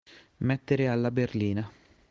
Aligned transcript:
Mettere 0.37 0.87
alla 0.87 1.11
berlina. 1.11 1.71